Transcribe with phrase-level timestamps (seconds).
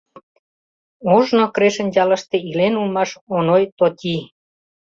[1.13, 4.17] —Ожно Крешын ялыште илен улмаш Оной Тоти.